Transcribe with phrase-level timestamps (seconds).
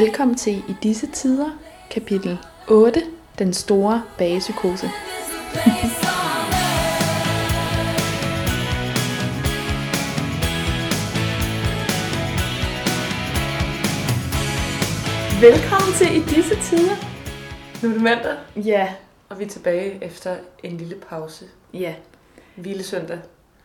[0.00, 1.50] Velkommen til I disse tider,
[1.90, 3.00] kapitel 8,
[3.38, 4.86] Den store bagepsykose.
[15.40, 16.96] Velkommen til I disse tider.
[17.82, 18.94] Nu er det mandag, Ja,
[19.28, 21.44] og vi er tilbage efter en lille pause.
[21.74, 21.94] ja.
[22.56, 23.18] Hvile søndag.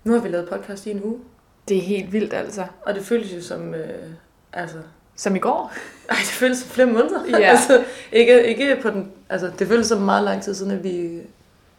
[0.03, 1.19] Nu har vi lavet podcast i en uge,
[1.67, 2.65] Det er helt vildt altså.
[2.85, 3.73] og det føles jo som...
[3.73, 4.09] Øh,
[4.53, 4.77] altså,
[5.15, 5.73] Som i går.
[6.09, 7.25] ej, det føles som flere måneder.
[7.39, 7.49] Ja.
[7.51, 9.11] altså, ikke, ikke på den...
[9.29, 11.21] Altså, det føles som meget lang tid siden, at vi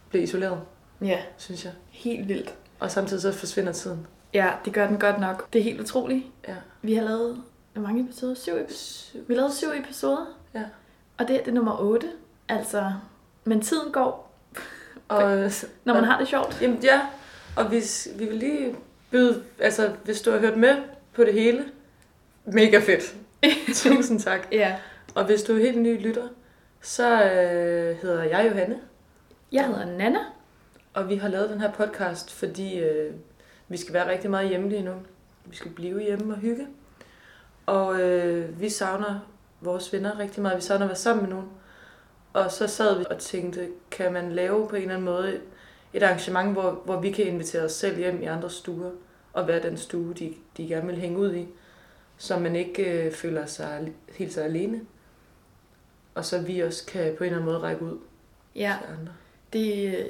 [0.09, 0.59] blev isoleret,
[1.01, 1.73] Ja, synes jeg.
[1.89, 2.53] helt vildt.
[2.79, 4.07] Og samtidig så forsvinder tiden.
[4.33, 5.53] Ja, det gør den godt nok.
[5.53, 6.23] Det er helt utroligt.
[6.47, 6.53] Ja.
[6.81, 7.41] Vi har lavet,
[7.73, 8.35] hvor mange episoder?
[8.35, 9.23] Syv episoder?
[9.27, 10.25] Vi lavede syv episoder.
[10.53, 10.63] Ja.
[11.17, 12.07] Og det er det er nummer 8.
[12.49, 12.93] Altså,
[13.43, 14.33] men tiden går,
[15.07, 15.21] Og,
[15.83, 16.57] når man og, har det sjovt.
[16.61, 17.01] Jamen ja,
[17.55, 18.75] og hvis vi vil lige
[19.11, 19.43] byde...
[19.59, 20.75] Altså, hvis du har hørt med
[21.13, 21.65] på det hele,
[22.45, 23.15] mega fedt.
[23.75, 24.47] Tusind tak.
[24.51, 24.75] Ja.
[25.15, 26.27] Og hvis du er helt ny lytter,
[26.81, 28.79] så øh, hedder jeg Johanne,
[29.51, 30.19] Jeg hedder Nana.
[30.93, 33.13] og vi har lavet den her podcast, fordi øh,
[33.67, 34.93] vi skal være rigtig meget hjemme lige nu.
[35.45, 36.67] Vi skal blive hjemme og hygge.
[37.65, 39.19] Og øh, vi savner
[39.61, 40.57] vores venner rigtig meget.
[40.57, 41.49] Vi savner at være sammen med nogen.
[42.33, 45.39] Og så sad vi og tænkte, kan man lave på en eller anden måde
[45.93, 48.91] et arrangement, hvor, hvor vi kan invitere os selv hjem i andre stuer,
[49.33, 51.47] og være den stue, de, de gerne vil hænge ud i,
[52.17, 54.81] så man ikke øh, føler sig helt så alene.
[56.15, 57.97] Og så vi også kan på en eller anden måde række ud
[58.55, 59.13] Ja, til andre.
[59.53, 60.05] det, øh,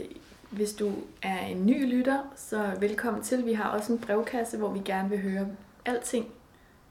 [0.50, 0.92] hvis du
[1.24, 3.46] er en ny lytter, så velkommen til.
[3.46, 5.48] Vi har også en brevkasse, hvor vi gerne vil høre
[5.86, 6.26] alting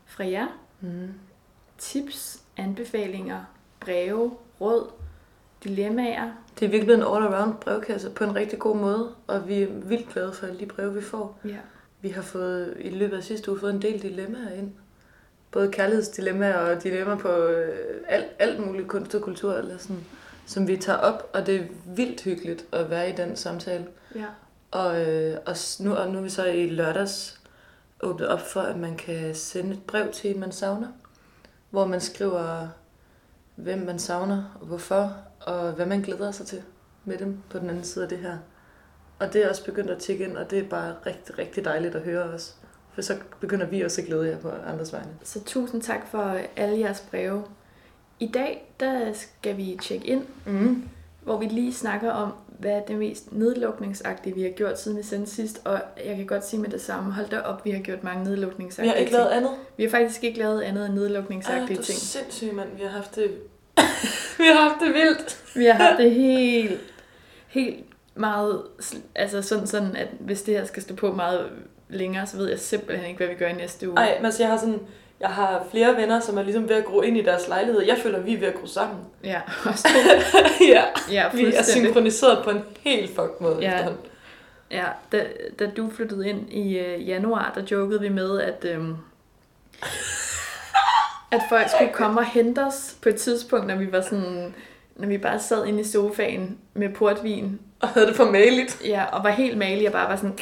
[0.06, 0.46] fra jer.
[0.80, 1.08] Mm.
[1.78, 3.44] Tips, anbefalinger,
[3.80, 4.90] breve, råd,
[5.64, 6.32] dilemmaer.
[6.58, 10.08] Det er virkelig en all-around brevkasse på en rigtig god måde, og vi er vildt
[10.12, 11.38] glade for alle de breve, vi får.
[11.44, 11.56] Ja.
[12.00, 14.72] Vi har fået i løbet af sidste uge fået en del dilemmaer ind.
[15.50, 20.04] Både kærlighedsdilemmaer og dilemmaer på øh, alt, alt muligt kunst og kultur, eller sådan,
[20.46, 23.86] som vi tager op, og det er vildt hyggeligt at være i den samtale.
[24.14, 24.26] ja.
[24.70, 27.40] Og, øh, og, nu, og nu er vi så i lørdags
[28.00, 30.88] åbnet op for, at man kan sende et brev til en, man savner,
[31.70, 32.68] hvor man skriver,
[33.54, 36.62] hvem man savner, og hvorfor, og hvad man glæder sig til
[37.04, 38.38] med dem på den anden side af det her.
[39.18, 41.94] Og det er også begyndt at tikke ind, og det er bare rigtig, rigtig dejligt
[41.94, 42.56] at høre os.
[42.96, 45.08] For så begynder vi også at glæde jer på andres vegne.
[45.22, 47.42] Så tusind tak for alle jeres breve.
[48.20, 50.82] I dag, der skal vi tjekke ind, Mm.
[51.22, 55.02] hvor vi lige snakker om, hvad er det mest nedlukningsagtige, vi har gjort, siden vi
[55.02, 55.60] sendte sidst.
[55.64, 58.24] Og jeg kan godt sige med det samme, hold da op, vi har gjort mange
[58.24, 59.18] Vi nedlukningsagtige har ikke ting.
[59.18, 59.50] lavet andet.
[59.76, 61.98] Vi har faktisk ikke lavet andet end nedlukningsagtige du er ting.
[61.98, 62.68] sindssyg, mand.
[62.76, 63.30] Vi har haft det...
[64.38, 65.42] vi har haft det vildt.
[65.56, 66.80] Vi har haft det helt,
[67.48, 67.84] helt
[68.14, 68.62] meget,
[69.14, 71.46] altså sådan, sådan, at hvis det her skal stå på meget
[71.88, 73.98] længere, så ved jeg simpelthen ikke, hvad vi gør i næste uge.
[73.98, 74.80] Ej, men altså, jeg har sådan...
[75.20, 77.82] Jeg har flere venner, som er ligesom ved at gro ind i deres lejlighed.
[77.82, 78.96] Jeg føler, vi er ved at gro sammen.
[79.24, 79.88] Ja, også
[80.68, 80.82] ja,
[81.12, 83.58] ja, vi er synkroniseret på en helt fucked måde.
[83.60, 83.72] Ja.
[83.72, 84.00] efterhånden.
[84.70, 85.26] Ja, da,
[85.58, 88.96] da du flyttede ind i øh, januar, der jokede vi med, at, øhm,
[91.30, 94.54] at folk skulle komme og hente os på et tidspunkt, når vi var sådan,
[94.96, 98.80] når vi bare sad inde i sofaen med portvin, Og havde det for maligt.
[98.84, 100.38] ja, og var helt malig og bare var sådan,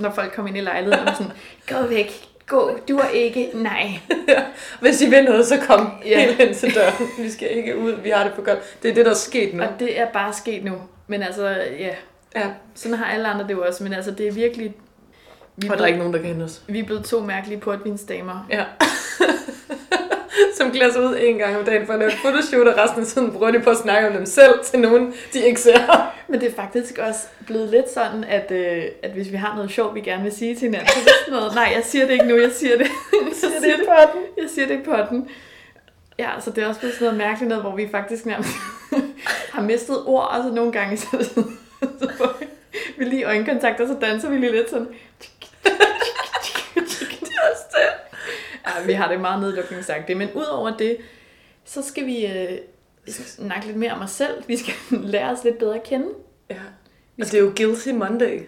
[0.00, 1.32] når folk kom ind i lejligheden, og sådan,
[1.68, 2.12] gå væk,
[2.46, 3.90] gå, du er ikke, nej.
[4.80, 6.20] Hvis I vil noget, så kom Ja.
[6.20, 7.08] helt hen til døren.
[7.18, 8.82] Vi skal ikke ud, vi har det for godt.
[8.82, 9.62] Det er det, der er sket nu.
[9.62, 10.72] Og det er bare sket nu.
[11.06, 11.94] Men altså, ja,
[12.36, 12.46] Ja.
[12.74, 14.74] sådan har alle andre det jo også, men altså, det er virkelig,
[15.56, 16.62] vi Og der er ikke nogen, der kan hente os.
[16.66, 18.46] vi er blevet to mærkelige portvinsdamer.
[18.50, 18.64] Ja.
[20.58, 23.06] Som klæder sig ud en gang om dagen for at lave fotoshoot, og resten af
[23.06, 25.78] tiden bruger de på at snakke om dem selv til nogen, de ikke ser.
[26.28, 29.70] Men det er faktisk også blevet lidt sådan, at, øh, at hvis vi har noget
[29.70, 32.06] sjovt, vi gerne vil sige til hinanden, så er det sådan noget, nej, jeg siger
[32.06, 32.86] det ikke nu, jeg siger det.
[33.42, 34.22] Jeg siger det, på den.
[34.42, 35.28] jeg siger det på den.
[36.18, 38.50] Ja, så det er også blevet sådan noget mærkeligt noget, hvor vi faktisk nærmest
[39.52, 41.42] har mistet ord, altså nogle gange, så, så,
[42.18, 42.28] så
[42.98, 44.88] vi lige øjenkontakt, og så danser vi lige lidt sådan.
[46.74, 48.09] Det er også det.
[48.66, 50.96] Ja, vi har det meget nedlukningsagtigt, men udover det,
[51.64, 52.58] så skal vi øh,
[53.08, 54.42] snakke lidt mere om os selv.
[54.46, 54.74] Vi skal
[55.14, 56.08] lære os lidt bedre at kende.
[56.50, 56.60] Ja.
[57.20, 58.40] Og det er jo Guilty Monday.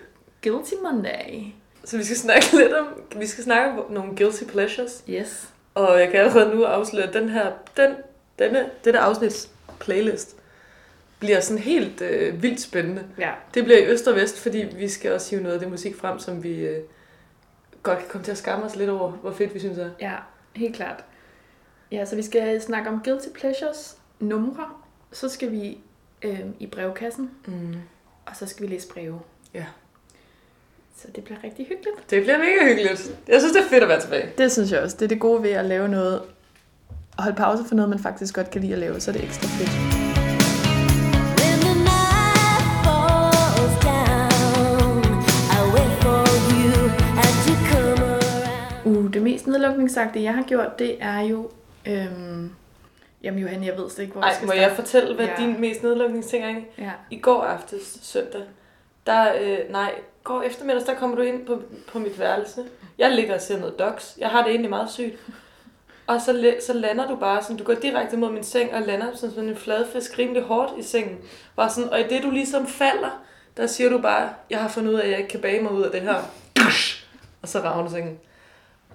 [0.42, 1.44] Guilty Monday.
[1.84, 2.86] Så vi skal snakke lidt om,
[3.16, 5.04] vi skal snakke om nogle guilty pleasures.
[5.10, 5.48] Yes.
[5.74, 7.90] Og jeg kan allerede nu afsløre, at den her, den,
[8.38, 9.48] denne, dette afsnits
[9.80, 10.36] playlist
[11.18, 13.04] bliver sådan helt øh, vildt spændende.
[13.18, 15.70] Ja, Det bliver i øst og vest, fordi vi skal også hive noget af det
[15.70, 16.78] musik frem, som vi øh,
[17.82, 19.90] godt kan komme til at skamme os lidt over, hvor fedt vi synes er.
[20.00, 20.14] Ja,
[20.56, 21.04] helt klart.
[21.92, 24.64] Ja, så vi skal snakke om guilty pleasures, numre,
[25.12, 25.78] så skal vi
[26.22, 27.74] øh, i brevkassen, Mm.
[28.26, 29.20] og så skal vi læse breve.
[29.54, 29.64] Ja.
[30.96, 32.10] Så det bliver rigtig hyggeligt.
[32.10, 32.88] Det bliver mega hyggeligt.
[33.28, 34.30] Jeg synes, det er fedt at være tilbage.
[34.38, 34.96] Det synes jeg også.
[34.96, 36.22] Det er det gode ved at lave noget
[37.18, 39.24] at holde pause for noget, man faktisk godt kan lide at lave, så er det
[39.24, 40.01] ekstra fedt.
[49.62, 51.50] Nedlukningsagtige, jeg har gjort, det er jo...
[51.86, 52.50] Øhm,
[53.22, 54.66] jamen Johan, jeg ved slet ikke, hvor Ej, jeg skal må starte.
[54.66, 55.34] jeg fortælle, hvad Ja.
[55.38, 56.54] din mest nedlukningsting er?
[56.78, 56.90] Ja.
[57.10, 58.40] I går aftes, søndag,
[59.06, 59.92] der, øh, nej,
[60.24, 61.62] går eftermiddags, der kommer du ind på,
[61.92, 62.64] på mit værelse.
[62.98, 64.14] Jeg ligger og ser noget docs.
[64.18, 65.16] Jeg har det egentlig meget sygt.
[66.06, 69.06] Og så, så lander du bare sådan, du går direkte mod min seng og lander
[69.16, 71.18] som sådan en fladfisk rimelig hårdt i sengen.
[71.56, 73.22] Bare sådan, og i det du ligesom falder,
[73.56, 75.72] der siger du bare, jeg har fundet ud af, at jeg ikke kan bage mig
[75.72, 76.14] ud af det her.
[77.42, 78.18] Og så ravner sengen.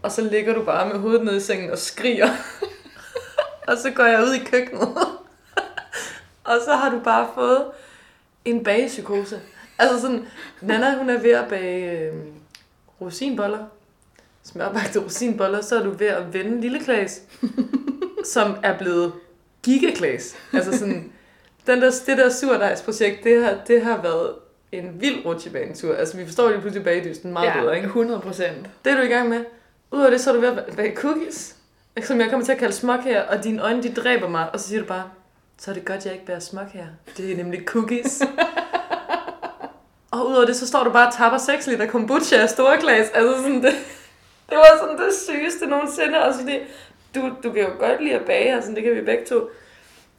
[0.01, 2.29] Og så ligger du bare med hovedet nede i sengen og skriger.
[3.67, 4.88] og så går jeg ud i køkkenet.
[6.51, 7.65] og så har du bare fået
[8.45, 9.41] en bagepsykose.
[9.79, 10.25] Altså sådan,
[10.61, 12.13] Nana hun er ved at bage øh,
[13.01, 13.65] rosinboller.
[14.44, 17.21] Smørbagte rosinboller, så er du ved at vende Lille Klaas,
[18.33, 19.13] som er blevet
[19.63, 20.35] Gigaklaas.
[20.53, 21.11] Altså sådan,
[21.67, 24.33] den der, det der surdejsprojekt, det har, det har været
[24.71, 25.95] en vild rutsjebanetur.
[25.95, 27.85] Altså vi forstår lige pludselig bagdysten meget ja, bedre, ikke?
[27.85, 28.69] 100 procent.
[28.85, 29.45] Det er du i gang med.
[29.92, 31.56] Udover det, så er du ved at bage cookies,
[32.04, 34.68] som jeg kommer til at kalde småkager, og dine øjne, de dræber mig, og så
[34.68, 35.04] siger du bare,
[35.57, 36.88] så er det godt, jeg ikke bærer småkager.
[37.18, 38.22] Det er nemlig cookies.
[40.12, 43.10] og udover det, så står du bare og tapper 6 liter kombucha af store glas.
[43.13, 43.74] Altså sådan, det,
[44.50, 46.24] det var sådan det sygeste nogensinde.
[46.24, 46.60] Også fordi,
[47.16, 49.50] du, du kan jo godt lide at bage, og sådan, det kan vi begge to.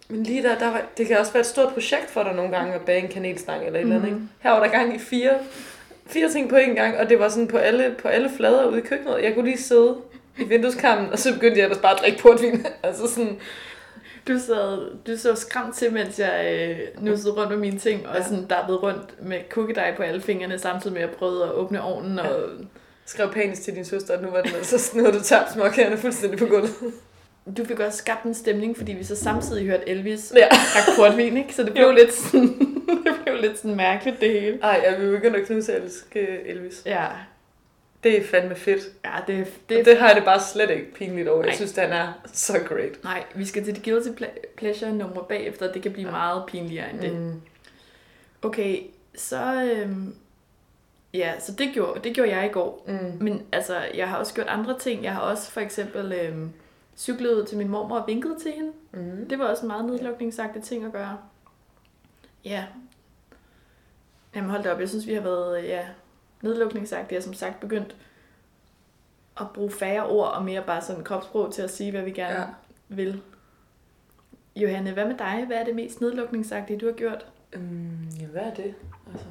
[0.09, 2.57] Men lige der, der var, det kan også være et stort projekt for dig nogle
[2.57, 4.11] gange at bage en kanelstang eller et eller andet.
[4.11, 4.21] Mhm.
[4.23, 4.29] Ikke?
[4.41, 5.35] Her var der gang i fire,
[6.09, 8.79] fire ting på en gang, og det var sådan på alle, på alle flader ude
[8.79, 9.23] i køkkenet.
[9.23, 9.97] Jeg kunne lige sidde
[10.39, 12.67] i vindueskarmen, og så begyndte jeg ellers bare at drikke portvin.
[12.83, 13.39] altså sådan,
[14.29, 18.17] Du sad, du så skræmt til, mens jeg øh, nussede rundt med mine ting, og
[18.17, 18.23] Ja.
[18.25, 21.53] sådan dabbede rundt med cookie dej på alle fingrene, samtidig med at jeg prøvede at
[21.53, 22.19] åbne ovnen.
[22.19, 22.27] Og,
[23.07, 25.97] skrev panisk til din søster, at nu var den altså, nu havde du tabt småkagerne
[25.97, 26.71] fuldstændig på gulvet.
[27.57, 30.47] Du fik også skabt en stemning, fordi vi så samtidig hørte Elvis Ja.
[30.49, 31.55] drak portvin, ikke?
[31.55, 31.93] Så det blev Jo.
[31.93, 32.49] lidt sådan,
[33.05, 34.59] det blev lidt sådan mærkeligt, det hele.
[34.63, 36.83] Ej, jeg vil begynde at knuse at elske Elvis.
[36.87, 37.07] Ja,
[38.05, 38.83] Det er fandme fedt.
[39.05, 41.39] ja det, Det, det, det har jeg det bare slet ikke pinligt over.
[41.39, 41.57] Jeg Nej.
[41.57, 43.05] synes, den er så great.
[43.05, 45.73] Nej, vi skal til det guilty ple- pleasure nummer bagefter.
[45.73, 46.13] Det kan blive Ja.
[46.13, 47.13] meget pinligere end det.
[47.13, 47.41] Mm.
[48.43, 48.79] Okay,
[49.17, 49.63] så...
[49.75, 50.15] Øhm,
[51.15, 52.85] ja, så det gjorde, det gjorde jeg i går.
[52.89, 53.13] Mm.
[53.25, 55.05] Men altså, jeg har også gjort andre ting.
[55.05, 56.51] Jeg har også for eksempel øhm,
[56.99, 58.73] cyklet ud til min mormor og vinket til hende.
[58.93, 59.29] Mm.
[59.29, 61.19] Det var også en meget nedlukningsagtig ting at gøre.
[62.45, 62.65] Ja.
[64.35, 65.87] Jamen hold da op, jeg synes, vi har været ja,
[66.43, 67.17] nedlukningsagtige.
[67.17, 67.97] Har som sagt begyndt
[69.41, 72.41] at bruge færre ord og mere bare sådan kropssprog til at sige, hvad vi gerne
[72.41, 72.47] ja.
[72.89, 73.23] vil.
[74.57, 75.45] Johanne, hvad med dig?
[75.47, 77.27] Hvad er det mest nedlukningsagtige, du har gjort?
[77.55, 78.75] Mm, ja, hvad er det?
[79.13, 79.27] Altså,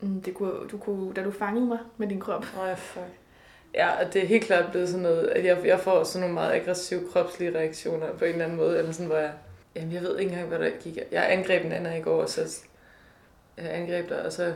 [0.00, 2.46] Mm, Det kunne, du kunne, da du fangede mig med din krop.
[2.56, 3.04] åh, oh, fuck.
[3.74, 6.34] Ja, og det er helt klart blevet sådan noget, at jeg, jeg får sådan nogle
[6.34, 9.32] meget aggressive kropslige reaktioner på en eller anden måde, eller sådan, hvor jeg,
[9.76, 10.98] jamen jeg ved ikke engang, hvad der gik.
[11.12, 12.40] Jeg angreb en anden i går, og så
[13.56, 14.52] jeg angreb dig, og så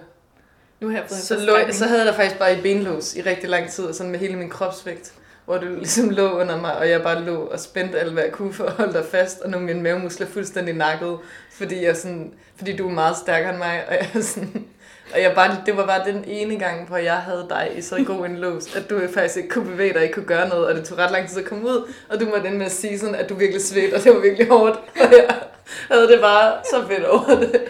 [0.80, 3.70] Nu har jeg Så, lå, så havde jeg faktisk bare i benlås i rigtig lang
[3.70, 5.12] tid, og sådan med hele min kropsvægt,
[5.44, 8.32] hvor du ligesom lå under mig, og jeg bare lå og spændte alt, hvad jeg
[8.32, 11.18] kunne for at holde dig fast, og nu mine mavemuskler fuldstændig nakket,
[11.52, 14.66] fordi, jeg sådan, fordi du er meget stærkere end mig, og jeg sådan,
[15.14, 18.04] og jeg bare, det var bare den ene gang, hvor jeg havde dig i så
[18.06, 20.74] god en lås, at du faktisk ikke kunne bevæge dig, ikke kunne gøre noget, og
[20.74, 22.98] det tog ret lang tid at komme ud, og du måtte ende med at sige
[22.98, 25.36] sådan, at du virkelig svedte, og det var virkelig hårdt, og jeg
[25.90, 27.60] havde det bare så fedt over det.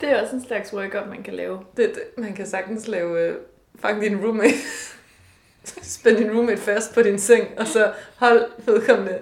[0.00, 1.58] Det er også en slags workout, man kan lave.
[1.76, 3.34] Det, det, man kan sagtens lave, øh,
[3.80, 4.54] fang din roommate,
[5.82, 9.18] spænd din roommate fast på din seng, og så hold vedkommende.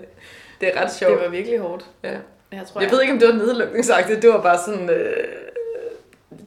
[0.61, 1.13] Det er ret sjovt.
[1.13, 1.85] Det var virkelig hårdt.
[2.05, 2.17] Ja.
[2.53, 5.27] Jeg tror, Jeg ved ikke, om det var nedlukningsagtigt, det var bare sådan øh,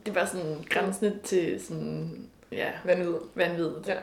[0.06, 3.24] det var sådan grænsende til sådan, ja, vanvittigt.
[3.36, 3.88] vanvittigt.
[3.88, 3.96] Ja.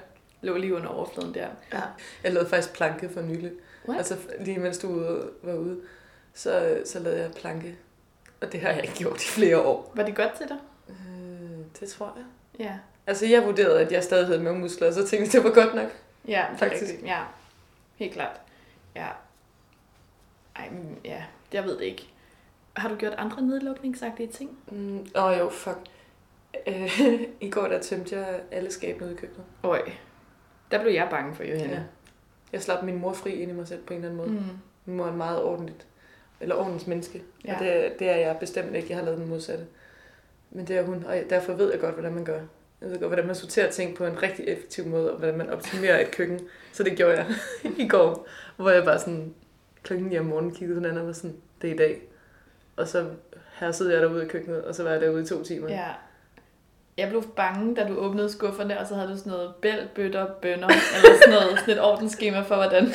[0.42, 1.48] Lå lige under overfladen der.
[1.72, 1.80] Ja.
[2.24, 3.52] Jeg lavede faktisk planke for nylig.
[3.88, 3.98] What?
[3.98, 5.80] Altså lige mens du var ude,
[6.34, 7.76] så, så lavede jeg planke.
[8.40, 9.92] Og det har jeg ikke gjort i flere år.
[9.94, 10.56] Var det godt til dig?
[10.88, 12.24] Øh, det tror jeg.
[12.66, 12.72] Ja.
[13.06, 15.62] Altså jeg vurderede, at jeg stadig havde med muskler, og så tænkte jeg, det var
[15.62, 15.90] godt nok.
[16.28, 16.82] Ja, Faktisk.
[16.82, 17.06] rigtigt.
[17.06, 17.20] Ja,
[17.96, 18.40] helt klart.
[18.96, 19.06] Ja.
[20.56, 22.08] Ej, men ja, jeg ved det ikke.
[22.76, 24.58] Har du gjort andre nedlukningsagtige ting?
[24.70, 25.78] Mm, Åh oh, jo, fuck.
[26.66, 27.00] Øh,
[27.40, 29.44] I går der tømte jeg alle skabene ude i køkkenet.
[29.62, 29.80] Øj,
[30.70, 31.72] der blev jeg bange for, Johanne.
[31.72, 31.82] Ja.
[32.52, 34.40] Jeg slap min mor fri ind i mig selv på en eller anden måde.
[34.40, 34.58] Mm.
[34.84, 35.86] Min mor er en meget ordentligt,
[36.40, 37.22] eller ordentligt menneske.
[37.44, 37.54] Ja.
[37.54, 38.88] Og det, det er jeg bestemt ikke.
[38.90, 39.66] Jeg har lavet den modsatte.
[40.50, 42.40] Men det er hun, og derfor ved jeg godt, hvordan man gør.
[42.80, 45.50] Jeg ved godt, hvordan man sorterer ting på en rigtig effektiv måde, og hvordan man
[45.50, 46.40] optimerer et køkken.
[46.72, 47.26] Så det gjorde jeg
[47.84, 49.34] i går, hvor jeg bare sådan
[49.82, 52.02] klokken 9 om morgenen kiggede hinanden og var sådan, det er i dag.
[52.76, 53.06] Og så
[53.60, 55.68] her sidder jeg derude i køkkenet, og så var jeg derude i to timer.
[55.68, 55.88] Ja.
[56.96, 60.26] Jeg blev bange, da du åbnede skufferne, og så havde du sådan noget bæl, bøtter,
[60.42, 62.88] bønner, eller sådan noget, sådan et ordensskema for, hvordan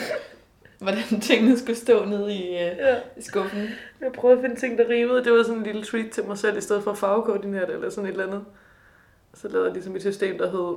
[0.79, 2.95] hvordan tingene skulle stå nede i, øh, Ja.
[3.17, 3.67] i skuffen.
[4.01, 5.23] Jeg prøvede at finde ting, der rimede.
[5.23, 7.73] Det var sådan en lille treat til mig selv, i stedet for at farvekoordinere det,
[7.75, 8.45] eller sådan et eller andet.
[9.33, 10.75] Så lavede jeg ligesom et system, der hed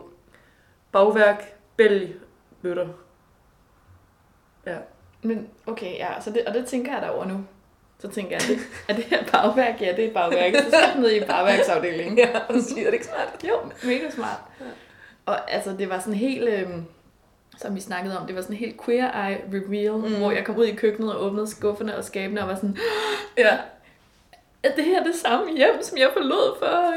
[0.92, 2.14] bagværk, bælg,
[2.62, 2.88] bøtter.
[4.66, 4.76] Ja.
[5.22, 7.44] Men okay, ja, så det, og det tænker jeg derover nu.
[8.00, 9.80] Så tænker jeg, er det, er det her bagværk?
[9.80, 10.54] Ja, det er bagværk.
[10.54, 12.18] Så skal den ned i bagværksafdelingen.
[12.18, 13.44] Ja, og siger det ikke smart.
[13.48, 14.40] Jo, mega smart.
[15.26, 16.84] Og altså, det var sådan helt, øhm,
[17.58, 20.16] som vi snakkede om, det var sådan helt queer eye reveal, Mm.
[20.16, 22.76] hvor jeg kom ud i køkkenet og åbnede skufferne og skabene og var sådan,
[23.38, 23.58] Ja.
[24.62, 26.92] er det her det samme hjem, som jeg forlod for?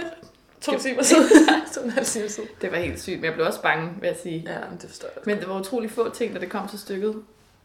[0.62, 1.24] To timer siden.
[1.74, 2.50] to og en halv time siden.
[2.62, 4.44] Det var helt sygt, men jeg blev også bange, vil jeg sige.
[4.48, 5.22] Ja, men det forstår jeg.
[5.26, 7.16] Men det var utrolig få ting, når det kom til stykket.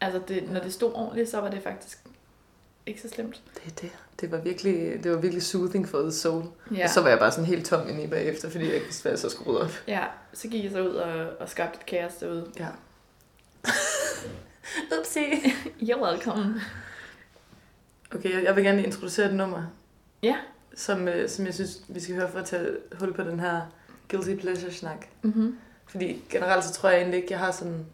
[0.01, 1.97] Altså, det, når det stod ordentligt, så var det faktisk
[2.89, 3.41] ikke så slemt.
[3.55, 3.91] Det er det.
[4.21, 6.43] Det var virkelig, det var virkelig soothing for the soul.
[6.75, 6.83] Ja.
[6.83, 9.01] Og så var jeg bare sådan helt tom inde i bagefter, fordi jeg ikke vidste,
[9.01, 9.71] hvad jeg så skulle rydde op.
[9.87, 10.03] ja
[10.33, 12.51] så gik jeg så ud og, og skabte et kaos derude.
[12.59, 12.67] Ja.
[14.99, 15.19] Upsi.
[15.87, 16.61] You're welcome.
[18.15, 19.63] Okay, jeg- jeg vil gerne introducere et nummer.
[20.23, 20.35] Ja.
[20.75, 22.67] Som, øh, som jeg synes, vi skal høre for at tage
[22.99, 23.61] hul på den her
[24.11, 25.05] guilty pleasure-snak.
[25.21, 25.57] Mm-hmm.
[25.87, 27.85] Fordi generelt så tror jeg egentlig ikke, jeg har sådan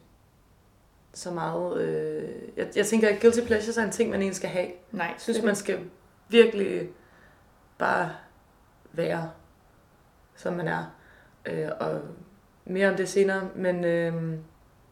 [1.16, 1.82] så meget...
[1.82, 4.68] Øh, jeg, jeg tænker, at guilty pleasures er en ting, man egentlig skal have.
[4.92, 5.80] Nej, Jeg synes, man skal
[6.30, 6.90] virkelig
[7.78, 8.12] bare
[8.94, 9.32] være,
[10.36, 10.96] som man er.
[11.46, 12.02] Øh, og
[12.66, 13.50] mere om det senere.
[13.56, 14.14] Men øh,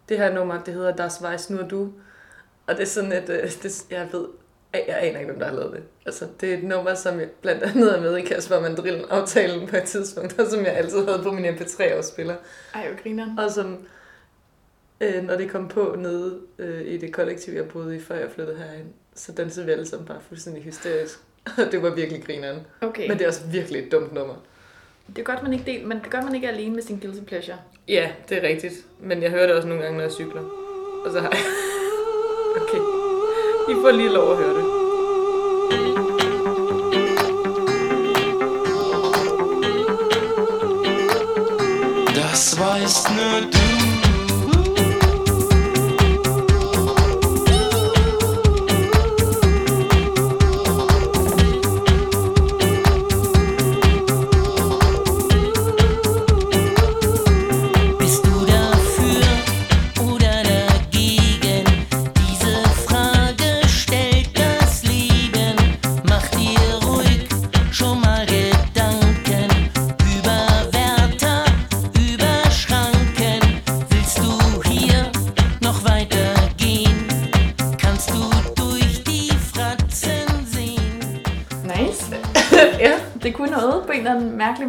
[0.10, 1.92] det her nummer, det hedder Das Weiß nur du.
[2.68, 3.30] Og det er sådan et...
[3.30, 4.28] Øh, det, jeg ved...
[4.74, 5.84] Jeg, jeg aner ikke, hvem der har lavet det.
[6.06, 9.68] Altså, det er et nummer, som jeg blandt andet er med i Kasper Mandrillen aftalen
[9.68, 12.36] på et tidspunkt, og som jeg altid havde på min MP3-afspiller.
[12.74, 13.88] Ej, hvor griner Og som,
[15.04, 18.32] øh, når det kom på nede øh, i det kollektiv, jeg boede i, før jeg
[18.36, 21.20] flyttede herind, så dansede vi alle sammen bare fuldstændig hysterisk.
[21.46, 22.60] Og det var virkelig grineren.
[22.82, 24.36] Okay, Men det er også virkelig et dumt nummer.
[25.08, 27.20] det er godt, man ikke del, men det godt, man ikke alene med sin guilty
[27.28, 27.58] pleasure.
[27.88, 28.74] Ja, det er rigtigt.
[29.00, 30.42] Men jeg hører det også nogle gange, når jeg cykler.
[31.06, 31.40] Og så har jeg...
[32.62, 32.78] Okay.
[33.72, 34.66] I får lige lov at høre det.
[42.16, 43.73] Das weißt nur du.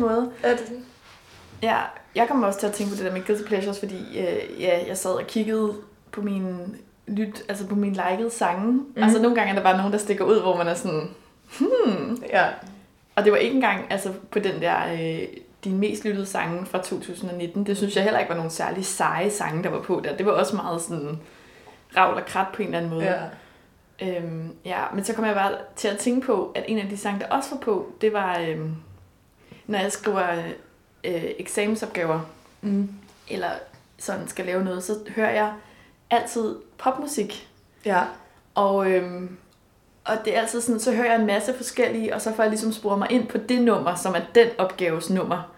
[0.00, 0.32] Mærkelig måde.
[0.42, 0.72] er det
[1.62, 1.78] Ja,
[2.14, 4.86] jeg kommer også til at tænke på det der med guilty pleasures, fordi øh, ja,
[4.88, 5.74] jeg sad og kiggede
[6.12, 8.72] på min lyt, altså på min likede sange.
[8.72, 9.02] Mm.
[9.02, 11.08] Altså nogle gange er der bare nogen, der stikker ud, hvor man er sådan,
[12.30, 12.46] Ja.
[13.16, 15.22] og det var ikke engang altså, på den der, øh,
[15.64, 17.66] din mest lyttede sange fra 2019.
[17.66, 20.16] Det synes jeg heller ikke var nogen særlig seje sange, der var på der.
[20.16, 21.18] Det var også meget sådan
[21.96, 23.04] ravl og krat på en eller anden måde.
[23.04, 23.20] ja.
[24.02, 26.96] Øhm, ja, men så kom jeg bare til at tænke på, at en af de
[26.96, 28.76] sange, der også var på, det var, øhm,
[29.66, 30.28] når jeg skriver
[31.04, 32.21] øh, eksamensopgaver,
[32.61, 32.88] Mm.
[33.28, 33.49] eller
[33.99, 35.52] sådan skal lave noget, så hører jeg
[36.11, 37.49] altid popmusik.
[37.85, 38.00] Ja.
[38.54, 39.37] Og, øhm,
[40.04, 42.50] og det er altid sådan, så hører jeg en masse forskellige, og så får jeg
[42.50, 45.50] ligesom spore mig ind på det nummer, som er den opgaves nummer.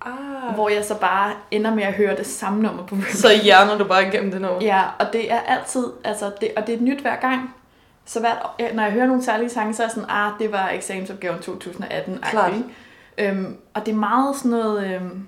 [0.00, 0.54] Ah.
[0.54, 2.96] Hvor jeg så bare ender med at høre det samme nummer på.
[3.14, 4.62] Så hjerner du bare igennem det nummer.
[4.64, 7.54] Ja, og det er altid, altså det, og det er nyt hver gang.
[8.04, 10.70] Så hvert, når jeg hører nogle særlige sange, så er jeg sådan, ah, det var
[10.70, 12.52] eksamensopgaven 2018 Klart.
[13.18, 15.26] Øhm, Og det er meget sådan noget, øhm,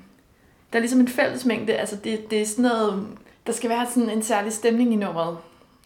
[0.72, 3.06] der er ligesom en fællesmængde, altså det, det er sådan noget,
[3.46, 5.38] der skal være sådan en særlig stemning i nummeret.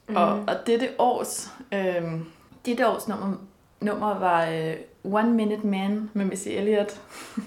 [0.08, 0.16] Mm.
[0.16, 2.24] Og, og dette års, øhm,
[2.66, 3.32] dette års nummer,
[3.80, 7.00] nummer var øh, One Minute Man med Missy Elliott.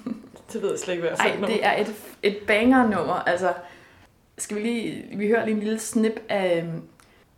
[0.54, 1.56] Det ved jeg slet ikke, hvad jeg fandt Ej, nummer.
[1.56, 1.94] det er et,
[2.24, 3.14] et banger-nummer.
[3.14, 3.54] Altså,
[4.38, 5.06] skal vi lige...
[5.18, 6.66] Vi hører lige en lille snip af,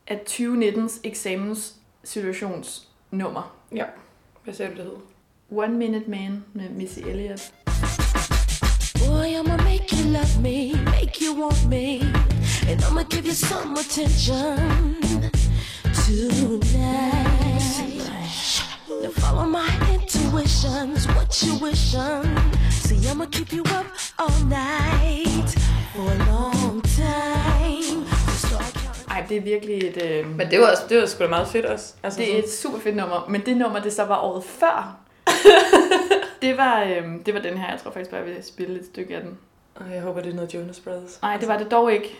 [0.08, 3.56] af 2019's eksamenssituationsnummer.
[4.44, 4.94] Hvad sagde du, det hed?
[5.56, 7.52] One Minute Man med Missy Elliott.
[8.94, 12.00] Boy, I'ma make you love me, make you want me,
[12.70, 14.96] and I'ma give you some attention
[16.06, 17.62] tonight.
[19.04, 22.26] Now follow my intuitions, what you wishing.
[22.72, 23.86] See, I'ma keep you up
[24.20, 25.50] all night
[25.94, 28.06] for a long time.
[29.10, 29.98] Ej, det er virkelig et...
[30.04, 31.94] Øh, Men det var, også, det var sgu da meget fedt også.
[32.04, 34.98] Altså, det er et super fedt nummer, men det nummer, det så var året før,
[36.42, 37.70] det var, øh, det var den her.
[37.72, 39.38] Jeg tror faktisk bare, jeg vil spille et stykke af den.
[39.80, 41.20] sådan, jeg håber, det er noget Jonas Brothers.
[41.22, 42.20] Nej, det var det dog ikke.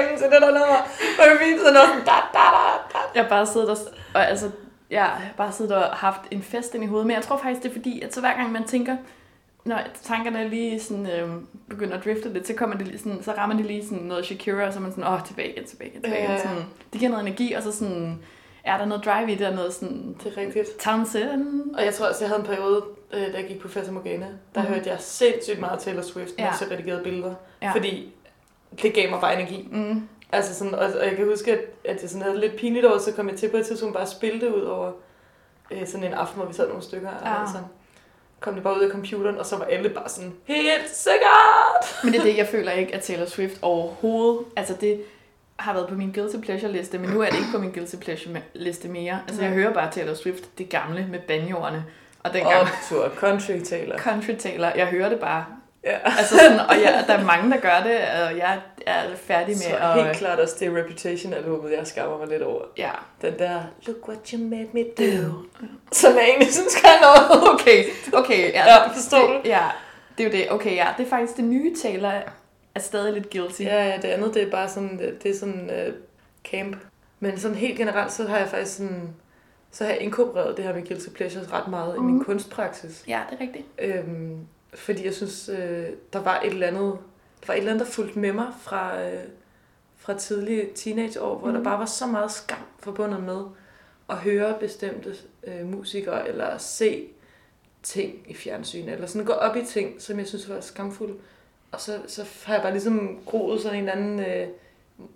[0.00, 0.76] Igennem til det der nummer.
[1.18, 2.98] Og jeg fik sådan noget da, da, da, da.
[3.20, 3.76] Jeg bare siddet og,
[4.14, 4.50] og altså,
[4.90, 7.62] jeg har bare siddet og haft en fest ind i hovedet, men jeg tror faktisk,
[7.62, 8.96] det er fordi, at så hver gang man tænker,
[9.64, 11.28] når tankerne lige sådan, øh,
[11.68, 14.24] begynder at drifte lidt, så, kommer det lige sådan, så rammer de lige sådan noget
[14.24, 16.30] Shakira, og så er man sådan, åh, tilbage igen, tilbage igen, tilbage igen.
[16.30, 16.42] Ja, ja.
[16.42, 18.18] Sådan, det giver noget energi, og så sådan,
[18.64, 20.78] er der noget drive i det, og noget sådan, Det er rigtigt.
[20.78, 21.74] Townsend.
[21.78, 24.26] Og jeg tror også, jeg havde en periode, øh, da jeg gik på Fata Morgana,
[24.54, 24.72] der Mhm.
[24.72, 26.50] hørte jeg sindssygt meget Taylor Swift, når Ja.
[26.50, 27.34] jeg så redigerede billeder.
[27.62, 27.70] Ja.
[27.72, 28.14] Fordi
[28.82, 29.68] det gav mig bare energi.
[29.72, 30.08] Mm.
[30.32, 32.98] Altså sådan, og, og jeg kan huske, at, at jeg sådan havde lidt pinligt over,
[32.98, 34.92] så kom jeg til på et tidspunkt bare at spille det ud over
[35.70, 37.10] øh, sådan en aften, hvor vi sad nogle stykker.
[37.24, 37.34] Ja.
[37.34, 37.58] Og altså,
[38.40, 41.84] kom det bare ud af computeren, og så var alle bare sådan, helt sikkert!
[42.04, 45.02] Men det er det, jeg føler ikke, at Taylor Swift overhovedet, altså det
[45.56, 47.96] har været på min guilty pleasure liste, men nu er det ikke på min guilty
[47.96, 49.20] pleasure liste mere.
[49.28, 51.84] Altså jeg hører bare Taylor Swift, det gamle med banjoerne,
[52.22, 53.98] og dengang Optur, country taler.
[53.98, 55.46] country Taylor, jeg hører det bare.
[55.84, 55.98] Ja.
[56.18, 57.96] Altså sådan, og jeg, der er mange, der gør det,
[58.30, 60.04] og jeg er færdig med Så at...
[60.04, 62.62] helt klart også det Reputation-albumet, jeg skammer mig lidt over.
[62.78, 62.90] Ja,
[63.22, 65.32] Den der, look what you made me do.
[65.92, 67.42] Som jeg egentlig synes kan noget.
[67.54, 68.52] okay, okay.
[68.52, 69.40] Ja, Ja, forstår du?
[69.44, 69.62] Ja,
[70.18, 70.52] det er jo det.
[70.52, 72.12] Okay, ja, det er faktisk det nye Taylor
[72.74, 73.62] er stadig lidt guilty.
[73.62, 75.94] Ja, ja, det andet, det er bare sådan, det, er sådan uh,
[76.50, 76.76] camp.
[77.20, 79.14] Men sådan helt generelt, så har jeg faktisk sådan,
[79.72, 82.02] så har jeg inkorporeret det her med guilty pleasures ret meget mm.
[82.02, 82.24] i min Mhm.
[82.24, 83.04] kunstpraksis.
[83.08, 83.66] Ja, det er rigtigt.
[83.78, 84.36] Øhm,
[84.74, 86.98] fordi jeg synes, øh, der var et eller andet,
[87.40, 89.24] der var et eller andet, der fulgte med mig fra, øh,
[89.96, 91.54] fra tidlige teenageår, hvor mm.
[91.54, 93.42] der bare var så meget skam forbundet med
[94.10, 97.06] at høre bestemte øh, musikere, eller se
[97.82, 101.14] ting i fjernsyn, eller sådan gå op i ting, som jeg synes var skamfulde.
[101.72, 104.48] Og så, så har jeg bare ligesom groet sådan en eller anden, øh,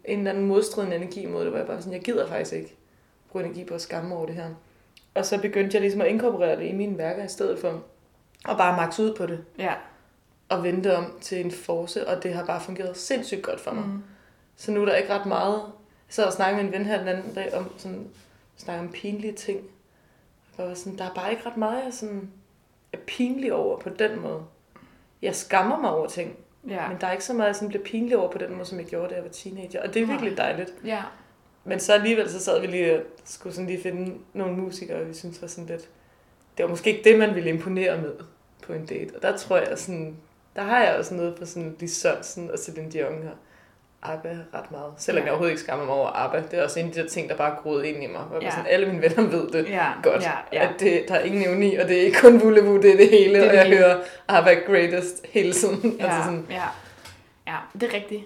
[0.04, 2.76] en eller anden modstridende energi imod det, hvor jeg bare sådan, jeg gider faktisk ikke
[3.30, 4.50] bruge energi på at skamme over det her.
[5.14, 7.84] Og så begyndte jeg ligesom at inkorporere det i mine værker i stedet for
[8.48, 9.74] at bare max ud på det Ja.
[10.48, 13.84] og vente om til en force, og det har bare fungeret sindssygt godt for mig.
[13.86, 14.02] Mm.
[14.56, 15.54] Så nu er der ikke ret meget.
[16.08, 18.06] Jeg sad og snakkede med en ven her den anden dag om sådan,
[18.56, 19.60] snakke om pinlige ting.
[20.58, 22.30] Jeg var sådan, der er bare ikke ret meget, jeg sådan
[22.92, 24.42] er pinlig over på den måde.
[25.22, 26.36] Jeg skammer mig over ting,
[26.68, 26.88] Ja.
[26.88, 28.78] men der er ikke så meget, jeg sådan bliver pinlig over på den måde, som
[28.78, 29.82] jeg gjorde, da jeg var teenager.
[29.82, 30.74] Og det er virkelig dejligt.
[30.84, 31.02] Ja.
[31.64, 35.14] Men så alligevel, så sad vi lige og skulle sådan lige finde nogle musikere, vi
[35.14, 35.88] synes var sådan lidt...
[36.56, 38.12] Det var måske ikke det, man ville imponere med
[38.66, 39.16] på en date.
[39.16, 40.16] Og der tror jeg sådan...
[40.56, 43.30] Der har jeg også noget på sådan Lis Sørensen og Celine Dion her.
[44.02, 44.92] ABBA ret meget.
[44.98, 45.24] Selvom Ja.
[45.24, 46.42] jeg overhovedet ikke skammer mig over ABBA.
[46.50, 48.20] Det er også en af de der ting, der bare groet ind i mig.
[48.20, 48.50] Hvor Ja.
[48.50, 49.86] sådan, alle mine venner ved det Ja.
[50.02, 50.22] godt.
[50.22, 50.32] Ja.
[50.52, 50.68] Ja.
[50.74, 53.08] At det, der er ingen ironi, og det er ikke kun Vulevu, det er det
[53.10, 53.34] hele.
[53.38, 53.76] Det er og jeg hele.
[53.76, 55.96] hører ABBA Greatest hele tiden.
[55.98, 56.04] Ja.
[56.06, 56.62] Altså sådan, ja.
[57.46, 58.22] Ja, det er rigtigt.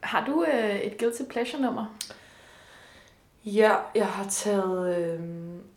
[0.00, 1.96] Har du øh, et guilty pleasure nummer?
[3.44, 4.96] Ja, jeg har taget...
[4.98, 5.20] Øh,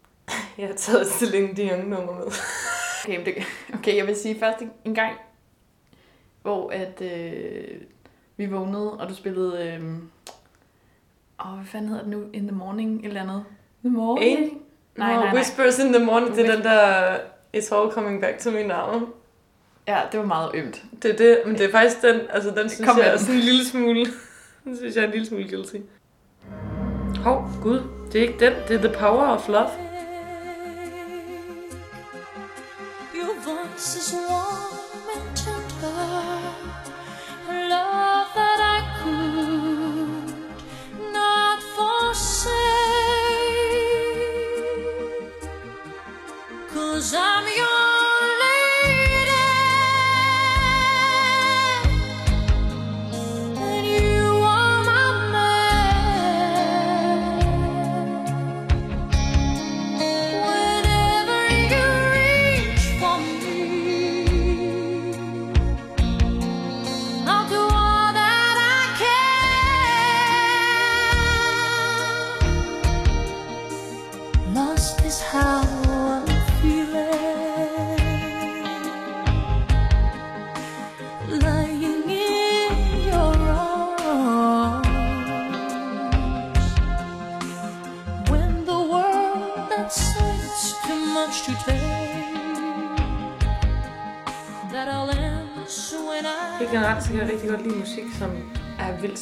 [0.59, 2.25] jeg har taget Celine Dion nummer med.
[3.09, 3.33] Okay, det,
[3.79, 5.13] okay, jeg vil sige først en- gang,
[6.41, 7.81] hvor at øh,
[8.37, 9.63] vi vågnede, og du spillede...
[9.63, 9.83] Øh,
[11.45, 12.23] åh, hvad fanden hedder det nu?
[12.33, 13.43] In the morning, et eller andet.
[13.83, 14.39] The morning?
[14.39, 14.57] Ain't
[14.95, 15.35] Nej, no, nej, nej.
[15.35, 17.17] Whispers in the morning, det er den der
[17.57, 19.07] It's all coming back to me now.
[19.87, 20.83] Ja, det var meget ømt.
[21.03, 23.35] Det er det, men det er faktisk den, altså den synes Kom jeg er sådan
[23.35, 24.05] en lille smule,
[24.63, 25.75] den synes jeg er en lille smule guilty.
[27.23, 29.88] Hov, gud, det er ikke den, det er The Power of Love.
[33.79, 34.68] 是失。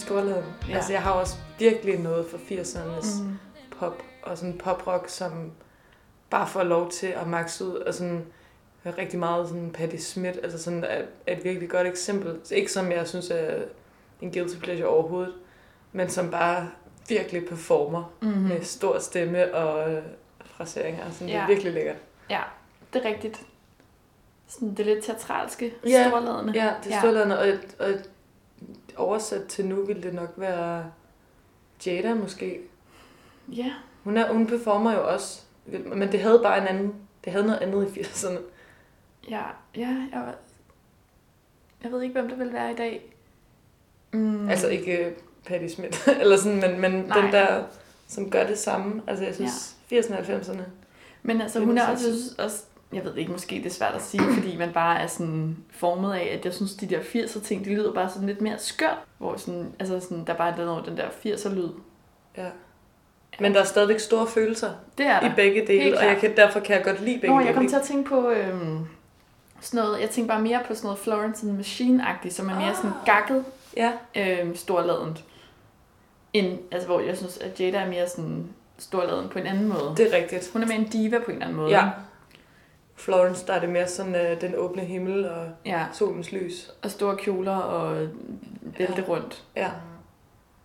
[0.08, 0.44] Storladen.
[0.70, 0.76] Ja.
[0.76, 3.38] Altså, jeg har også virkelig noget fra 80'ernes Mm.
[3.80, 5.52] pop og sådan poprock, som
[6.30, 8.26] bare får lov til at maxe ud, og sådan
[8.98, 12.36] rigtig meget sådan Patti Smith, altså sådan er, er et virkelig godt eksempel.
[12.52, 13.62] Ikke som jeg synes er
[14.22, 15.34] en guilty pleasure overhovedet,
[15.92, 16.70] men som bare
[17.10, 18.28] virkelig performer mm.
[18.28, 18.42] Mm-hmm.
[18.48, 20.02] med stor stemme og øh,
[20.46, 21.12] fraseringer.
[21.12, 21.42] Sådan, Det Ja.
[21.44, 21.96] er virkelig lækkert.
[22.30, 22.42] Ja,
[22.94, 23.42] det er rigtigt.
[24.48, 26.08] Sådan det lidt teatralske, Ja.
[26.10, 26.54] storladende.
[26.56, 27.00] Ja, det er Ja.
[27.00, 27.48] storladende, og,
[27.80, 27.94] og
[28.98, 30.92] oversat til nu ville det nok være
[31.86, 32.60] Jada måske.
[33.48, 33.74] Ja.
[34.04, 35.42] Hun, er, hun performer jo også,
[35.96, 38.40] men det havde bare en anden, det havde noget andet i 80'erne.
[39.30, 39.44] Ja,
[39.76, 40.34] ja, jeg,
[41.84, 43.14] jeg ved ikke, hvem det vil være i dag.
[44.14, 44.50] Mm.
[44.50, 47.22] Altså ikke uh, Patti Smith, eller sådan, men, men Nej.
[47.22, 47.64] den der,
[48.08, 49.02] som gør det samme.
[49.08, 50.00] Altså jeg synes, ja.
[50.00, 50.62] 80'erne og 90'erne.
[51.24, 54.24] Men altså, hun er også, også, jeg ved ikke, måske det er svært at sige,
[54.34, 57.70] fordi man bare er sådan formet af, at jeg synes, de der 80'er ting, de
[57.76, 60.84] lyder bare sådan lidt mere skørt, hvor sådan, altså sådan, der bare er den over
[60.84, 61.70] den der 80'er lyd.
[62.38, 62.46] Ja.
[63.40, 65.32] Men der er stadigvæk store følelser Det er der.
[65.32, 67.44] i begge dele, Helt og jeg kan, derfor kan jeg godt lide begge Nå, jeg
[67.46, 67.54] dele.
[67.54, 67.72] kom ikke?
[67.72, 68.80] til at tænke på øhm,
[69.62, 72.76] sådan noget, jeg tænker bare mere på sådan noget Florence and Machine-agtigt, som er mere
[72.76, 73.46] sådan gakket,
[73.78, 75.24] Ja, øhm, storladent.
[76.34, 78.48] End, altså, hvor jeg synes, at Jada er mere sådan
[78.78, 79.94] storladen på en anden måde.
[79.98, 80.50] det er rigtigt.
[80.54, 81.70] Hun er mere en diva på en eller anden måde.
[81.72, 81.90] Ja.
[82.98, 85.86] Florence, der er det mere sådan øh, den åbne himmel og ja.
[85.94, 86.70] solens lys.
[86.84, 88.08] Og store kjoler og
[88.78, 89.44] vælte rundt.
[89.56, 89.70] Ja,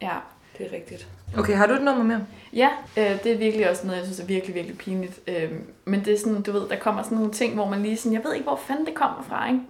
[0.02, 0.16] Ja.
[0.58, 1.08] det er rigtigt.
[1.38, 2.26] Okay, har du et nummer mere?
[2.52, 5.20] Ja, øh, det er virkelig også noget, jeg synes er virkelig, virkelig pinligt.
[5.26, 5.52] Øh,
[5.84, 8.12] men det er sådan, du ved, der kommer sådan nogle ting, hvor man lige sådan,
[8.12, 9.60] jeg ved ikke, hvor fanden det kommer fra, ikke?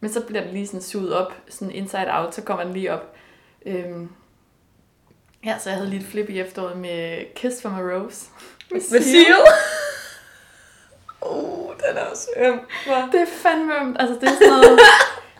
[0.00, 2.92] Men så bliver det lige sådan suget op, sådan inside out, så kommer den lige
[2.92, 3.14] op.
[3.66, 3.84] Øh,
[5.44, 8.26] ja, så jeg havde lige et flip i efteråret med Kiss from a Rose.
[8.70, 9.36] Med Seal?
[11.20, 12.60] oh, den er også øm.
[12.86, 13.12] hva'?
[13.12, 13.96] Det er fandme ømt.
[14.00, 14.78] Altså, det er sådan noget...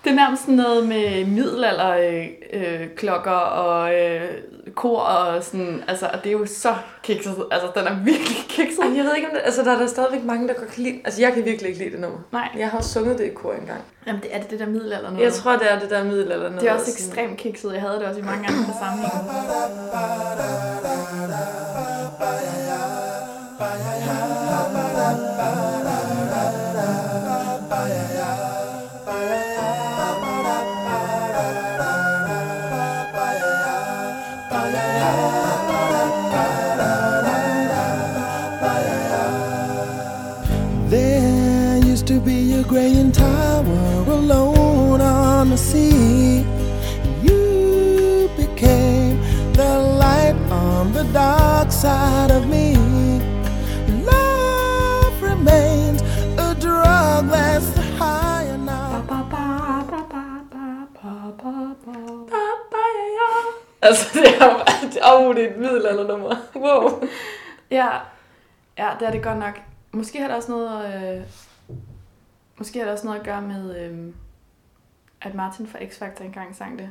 [0.04, 4.28] Det er nærmest sådan noget med middelalder øh, øh, klokker og øh,
[4.74, 7.36] kor og sådan, altså, og det er jo så kikset.
[7.50, 8.78] Altså, den er virkelig kikset.
[8.84, 10.82] Ej, jeg ved ikke, om det, altså der er der stadigvæk mange, der godt kan
[10.82, 12.18] lide Altså jeg kan virkelig ikke lide det nummer.
[12.32, 13.80] Nej, Jeg har også sunget det i kor engang.
[14.06, 15.24] jamen det er det, det der middelalder noget.
[15.24, 16.60] Jeg tror, det er det der middelalder noget.
[16.60, 17.72] det er også sådan- ekstremt kikset.
[17.72, 19.18] Jeg havde det også i mange andre sammenhænge.
[51.82, 52.74] Dark side of me.
[54.04, 56.02] Love remains
[56.38, 59.02] a drug that's higher now.
[63.82, 66.36] Altså det er jo oh, det er et middelaldernummer.
[66.56, 67.02] Wow.
[67.70, 67.88] Ja,
[68.78, 69.60] ja, det er det godt nok.
[69.92, 71.22] Måske har det også noget, øh,
[72.58, 74.14] måske har det også noget at gøre med, øh,
[75.20, 76.90] at Martin fra X-Factor engang sang det.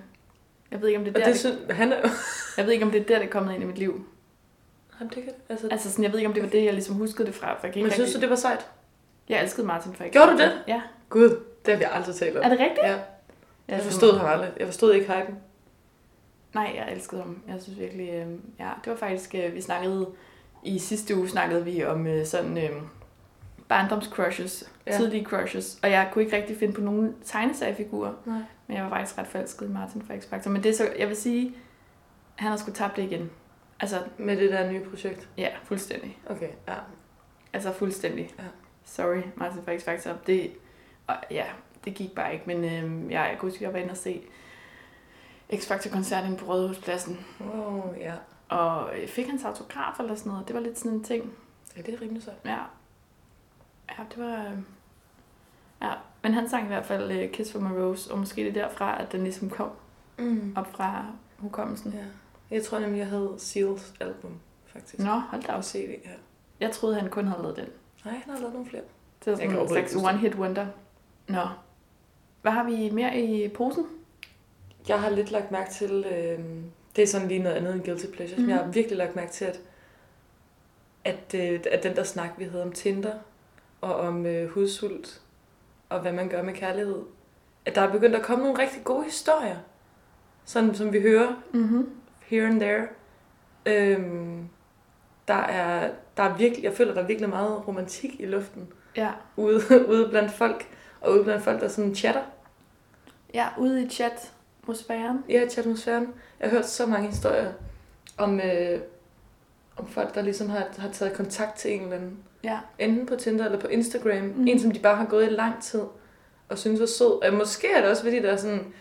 [0.72, 2.10] Jeg ved ikke, om det er Og der, det det, synes, han er
[2.58, 4.06] jeg ved ikke, om det er der, det er kommet ind i mit liv.
[5.02, 6.96] Jamen, det kan, altså, Altså sådan, jeg ved ikke, om det var det, jeg ligesom
[6.96, 7.54] huskede det fra.
[7.54, 8.22] For jeg, kan men ikke synes du, rigtig...
[8.22, 8.68] det var sejt?
[9.30, 10.10] Jeg elskede Martin X-Factor.
[10.12, 10.52] Gjorde du det?
[10.68, 10.82] Ja.
[11.10, 11.30] Gud,
[11.66, 12.44] det har vi aldrig talt om.
[12.44, 12.80] Er det rigtigt?
[12.84, 12.98] Ja,
[13.68, 14.52] jeg forstod ham aldrig.
[14.60, 15.36] Jeg forstod ikke hypen.
[16.54, 17.42] Nej, jeg elskede ham.
[17.48, 18.26] Jeg synes virkelig, øh,
[18.60, 20.08] ja, det var faktisk, øh, vi snakkede,
[20.64, 22.70] i sidste uge snakkede vi om øh, sådan øh,
[23.68, 24.98] barndomscrushes, Ja.
[24.98, 28.40] tidlige crushes, og jeg kunne ikke rigtig finde på nogen tegneseriefigurer, Nej.
[28.68, 30.50] men jeg var faktisk ret forelsket i Martin fra X-Factor.
[30.50, 31.56] Men det er så, jeg vil sige,
[32.36, 33.30] han har sgu tabt det igen.
[33.82, 35.30] Altså, Med det der nye projekt.
[35.38, 36.20] ja, fuldstændig.
[36.30, 36.76] Okay, ja.
[37.54, 38.30] Altså fuldstændig.
[38.40, 38.44] Ja.
[38.84, 40.14] Sorry, Martin fra X-Factor.
[40.28, 40.52] Det,
[41.08, 41.46] og, ja,
[41.86, 44.22] det gik bare ikke, men øh, ja, jeg kunne huske, jeg var inde og se
[45.56, 47.26] X-Factor-koncerten på Rådhuspladsen.
[47.42, 48.14] Wow, ja.
[48.50, 50.48] Og øh, fik hans autograf eller sådan noget.
[50.48, 51.34] Det var lidt sådan en ting.
[51.78, 52.38] Ja, det er rimelig sejt.
[52.46, 52.58] Ja.
[53.98, 54.46] Ja, det var...
[54.46, 54.58] øh,
[55.82, 58.50] Ja, men han sang i hvert fald uh, Kiss from a Rose, og måske det
[58.58, 59.70] er derfra, at den ligesom kom
[60.18, 60.54] Mm.
[60.58, 61.06] op fra
[61.38, 61.92] hukommelsen.
[61.94, 62.04] Ja.
[62.52, 64.32] Jeg tror nemlig, jeg havde Seals album,
[64.66, 65.00] faktisk.
[65.00, 65.64] Nå, hold da Og op.
[65.64, 66.10] CD, ja.
[66.60, 67.68] Jeg troede, han kun havde lavet den.
[68.06, 68.82] Nej, han har lavet nogle flere.
[69.20, 70.68] Det Jeg sådan en slags huske one-hit wonder.
[71.28, 71.48] Nå.
[72.42, 73.86] Hvad har vi mere i posen?
[74.88, 76.40] Jeg har lidt lagt mærke til, øh,
[76.96, 78.42] det er sådan lige noget andet end Guilty Pleasures, mm.
[78.44, 78.76] men jeg har Mhm.
[78.76, 79.60] virkelig lagt mærke til, at,
[81.04, 83.14] at, øh, at den der snak, vi havde om Tinder,
[83.82, 85.22] og om øh, hudsult,
[85.90, 87.02] og hvad man gør med kærlighed,
[87.66, 89.58] at der er begyndt at komme nogle rigtig gode historier,
[90.46, 91.90] sådan som vi hører Mm-hmm.
[92.32, 92.88] Here and there.
[93.66, 94.48] Øhm,
[95.28, 98.68] der er, der er virkelig, jeg føler, der er virkelig meget romantik i luften
[98.98, 99.10] Ja.
[99.38, 100.68] ude, ude blandt folk,
[101.02, 102.22] og ude blandt folk, der sådan chatter.
[103.34, 104.32] ja, ude i chat
[104.64, 105.24] atmosfæren.
[105.30, 106.08] Ja, chatmosfæren.
[106.40, 107.52] Jeg har hørt så mange historier
[108.18, 108.80] om, øh,
[109.78, 112.18] om folk, der ligesom har, har taget kontakt til en eller anden.
[112.44, 112.60] Ja.
[112.80, 114.24] Enten på Tinder eller på Instagram.
[114.24, 114.48] Mm.
[114.48, 115.82] En, som de bare har gået i lang tid
[116.50, 117.24] og synes var sød.
[117.24, 118.74] Og måske er det også, fordi der er sådan,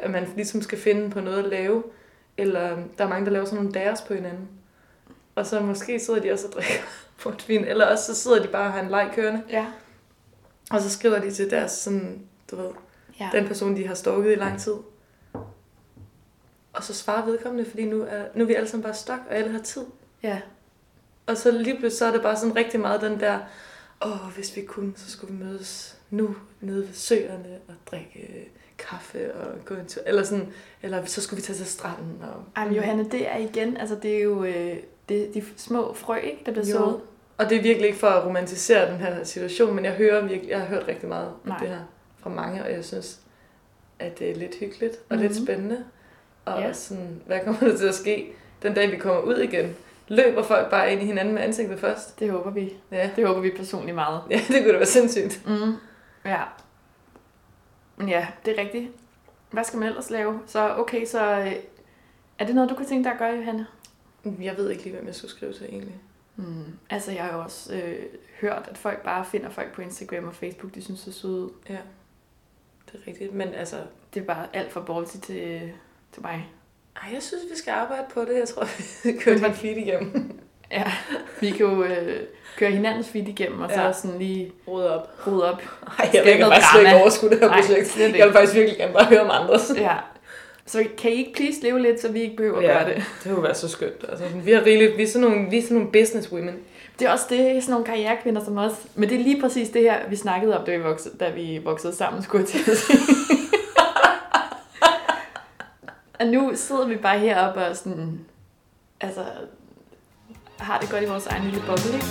[0.00, 1.82] at man ligesom skal finde på noget at lave.
[2.38, 4.48] Eller der er mange, der laver sådan nogle dares på hinanden.
[5.34, 6.74] Og så måske sidder de også og drikker
[7.22, 7.64] portvin.
[7.64, 9.42] Eller også så sidder de bare og har en leg kørende.
[9.50, 9.66] Ja.
[10.70, 12.70] Og så skriver de til deres sådan, du ved,
[13.20, 13.28] Ja.
[13.32, 14.74] den person, de har stalket i lang tid.
[16.72, 19.34] Og så svarer vedkommende, fordi nu er, nu er vi alle sammen bare stok, og
[19.36, 19.82] alle har tid.
[20.22, 20.40] Ja.
[21.26, 23.38] Og så lige pludselig, så er det bare sådan rigtig meget den der,
[24.06, 28.46] åh, hvis vi kunne, så skulle vi mødes nu nede ved søerne og drikke øh,
[28.78, 30.02] kaffe og gå en tur.
[30.06, 32.22] Eller, sådan, eller så skulle vi tage til stranden.
[32.22, 34.76] Og, Ej, men Johanne, det er igen, altså det er jo øh,
[35.08, 36.72] det, de små frø, ikke, der bliver Jo.
[36.76, 37.00] sået.
[37.38, 40.50] Og det er virkelig ikke for at romantisere den her situation, men jeg hører virkelig,
[40.50, 41.58] jeg har hørt rigtig meget af Nej.
[41.58, 41.78] det her
[42.18, 43.20] fra mange, og jeg synes,
[43.98, 45.22] at det er lidt hyggeligt og Mhm.
[45.22, 45.84] lidt spændende.
[46.44, 46.72] Og ja.
[46.72, 49.76] sådan, hvad kommer der til at ske den dag, vi kommer ud igen?
[50.08, 52.20] Løber folk bare ind i hinanden med ansigtet først?
[52.20, 52.72] Det håber vi.
[52.92, 54.20] Ja, Det håber vi personligt meget.
[54.30, 55.42] ja det kunne da være sindssygt.
[55.46, 55.72] Mm.
[56.24, 56.42] Ja.
[57.96, 58.90] Men ja, det er rigtigt.
[59.50, 60.40] Hvad skal man ellers lave?
[60.46, 61.52] Så okay, så øh,
[62.38, 63.66] er det noget, du kunne tænke dig at gøre, Johanne?
[64.42, 65.94] Jeg ved ikke lige, hvem jeg skulle skrive til egentlig.
[66.36, 66.64] Mm.
[66.90, 68.02] Altså, jeg har jo også øh,
[68.40, 71.50] hørt, at folk bare finder folk på Instagram og Facebook, de synes er søde.
[71.68, 71.78] Ja,
[72.92, 73.34] det er rigtigt.
[73.34, 73.76] Men altså,
[74.14, 75.72] Det er bare alt for ballsy til,
[76.12, 76.48] til mig.
[77.02, 78.38] ej, jeg synes, vi skal arbejde på det.
[78.38, 78.64] Jeg tror,
[79.12, 80.40] vi kører din feed igennem.
[80.70, 80.92] Ja,
[81.40, 82.20] vi kan jo øh,
[82.56, 83.92] køre hinandens feed igennem, og så Ja.
[83.92, 85.10] sådan lige Rode op.
[85.26, 85.62] rode op.
[85.98, 87.98] Ej, jeg noget faktisk slet ikke overskue det her Nej, projekt.
[88.18, 89.72] Jeg vil faktisk virkelig gerne bare høre om andres.
[89.76, 89.94] Ja.
[90.66, 92.72] Så kan I ikke please leve lidt, så vi ikke behøver at Ja.
[92.72, 93.04] gøre det?
[93.24, 94.04] Det kunne være så skønt.
[94.08, 96.54] Altså, vi har rigeligt, vi er sådan nogle, vi er sådan nogle business women.
[96.98, 98.72] Det er også det, sådan nogle karrierekvinder som os.
[98.94, 101.60] Men det er lige præcis det her, vi snakkede om, da vi voksede, da vi
[101.64, 102.98] voksede sammen, skulle jeg til at sige.
[106.20, 108.20] og nu sidder vi bare heroppe og sådan,
[109.00, 109.20] altså,
[110.58, 112.06] har det godt i vores egen lille boble, ikke?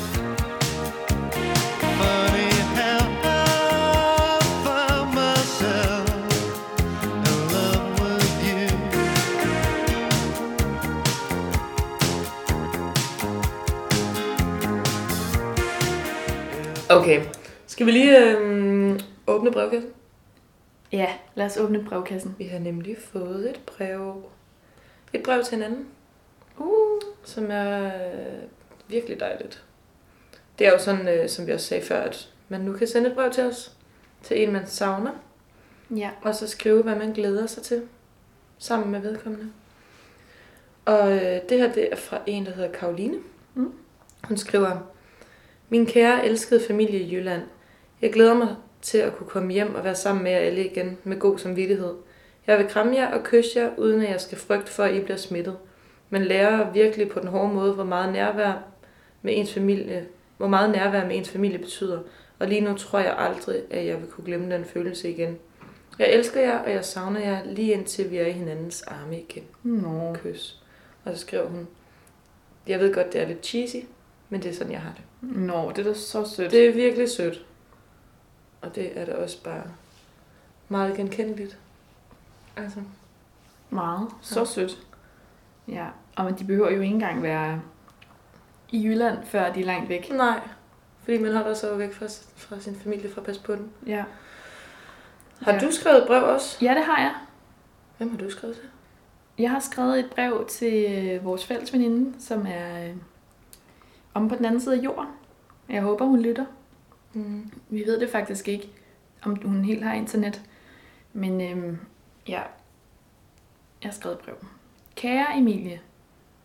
[16.89, 17.25] Okay.
[17.67, 19.89] Skal vi lige øhm, åbne brevkassen?
[20.91, 22.35] Ja, lad os åbne brevkassen.
[22.37, 24.23] Vi har nemlig fået et brev.
[25.13, 25.87] Et brev til hinanden,
[26.57, 27.01] Uh.
[27.23, 28.43] som er øh,
[28.87, 29.63] virkelig dejligt.
[30.59, 33.09] Det er jo sådan, øh, som vi også sagde før, at man nu kan sende
[33.09, 33.71] et brev til os.
[34.23, 35.11] Til en, man savner.
[35.95, 36.09] Ja.
[36.21, 37.81] Og så skrive, hvad man glæder sig til.
[38.57, 39.51] Sammen med vedkommende.
[40.85, 43.17] Og øh, det her, det er fra en, der hedder Karoline.
[43.53, 43.73] Mm.
[44.23, 44.77] Hun skriver,
[45.69, 47.41] Min kære, elskede familie i Jylland.
[48.01, 50.97] Jeg glæder mig til at kunne komme hjem og være sammen med jer alle igen
[51.03, 51.95] med god samvittighed.
[52.47, 55.01] Jeg vil kramme jer og kysse jer, uden at jeg skal frygte for, at I
[55.01, 55.57] bliver smittet.
[56.09, 58.53] Men lærer virkelig på den hårde måde, hvor meget nærvær
[59.21, 61.99] med ens familie, hvor meget nærvær med ens familie betyder.
[62.39, 65.37] Og lige nu tror jeg aldrig, at jeg vil kunne glemme den følelse igen.
[65.99, 69.43] Jeg elsker jer, og jeg savner jer lige indtil vi er i hinandens arme igen.
[69.63, 70.13] Nå.
[70.13, 70.61] Kys.
[71.05, 71.67] Og så skriver hun,
[72.67, 73.75] jeg ved godt, det er lidt cheesy,
[74.29, 75.37] men det er sådan, jeg har det.
[75.37, 76.51] Nå, det er da så sødt.
[76.51, 77.45] Det er virkelig sødt.
[78.61, 79.63] Og det er da også bare
[80.69, 81.57] meget genkendeligt.
[82.57, 82.79] Altså,
[83.69, 84.07] Meget.
[84.21, 84.45] Så Ja.
[84.45, 84.77] sødt.
[85.67, 87.61] Ja, og men de behøver jo ikke engang være
[88.71, 90.11] i Jylland, før de er langt væk.
[90.13, 90.39] nej.
[91.03, 93.69] Fordi man holder sig jo væk fra, fra sin familie for at passe på den.
[93.87, 94.03] Ja.
[95.41, 95.59] Har Ja.
[95.59, 96.57] du skrevet et brev også?
[96.65, 97.15] Ja, det har jeg.
[97.97, 98.65] Hvem har du skrevet til?
[99.37, 102.95] Jeg har skrevet et brev til øh, vores fælles veninde, som er øh,
[104.13, 105.07] om på den anden side af jorden.
[105.69, 106.45] Jeg håber, hun lytter.
[107.13, 107.51] Mm.
[107.69, 108.69] Vi ved det faktisk ikke,
[109.23, 110.41] om hun helt har internet.
[111.13, 111.77] Men øhm,
[112.27, 112.41] ja,
[113.81, 114.35] jeg har skrevet et brev.
[114.95, 115.79] Kære Emilie,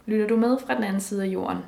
[0.06, 1.58] lytter du med fra den anden side af jorden?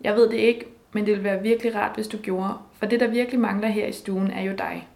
[0.00, 3.00] Jeg ved det ikke, men det ville være virkelig rart, hvis du gjorde, for det,
[3.00, 4.88] der virkelig mangler her i stuen, er jo dig.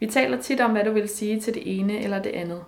[0.00, 2.64] Vi taler tit om, hvad du vil sige til det ene eller det andet.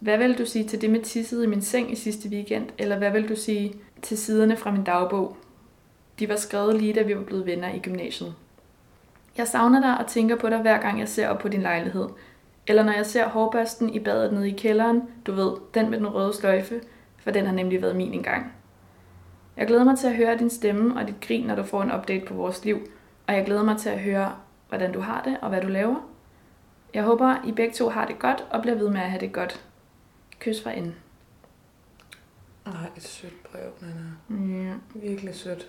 [0.00, 2.98] Hvad vil du sige til det med tisset i min seng i sidste weekend, eller
[2.98, 5.36] hvad vil du sige til siderne fra min dagbog?
[6.18, 8.34] De var skrevet lige, da vi var blevet venner i gymnasiet.
[9.36, 12.08] Jeg savner dig og tænker på dig hver gang jeg ser op på din lejlighed.
[12.66, 16.08] Eller når jeg ser hårbørsten i badet nede i kælderen, du ved, den med den
[16.08, 16.80] røde sløjfe,
[17.18, 18.52] for den har nemlig været min engang.
[19.56, 21.92] Jeg glæder mig til at høre din stemme og dit grin, når du får en
[21.92, 22.78] update på vores liv,
[23.26, 24.36] og jeg glæder mig til at høre,
[24.68, 26.10] hvordan du har det og hvad du laver.
[26.94, 29.32] Jeg håber, I begge to har det godt og bliver ved med at have det
[29.32, 29.64] godt.
[30.38, 30.94] Kys fra enden.
[32.66, 34.68] Ej, et sødt brev, Nana.
[34.68, 34.74] Ja.
[34.94, 35.68] Virkelig sødt.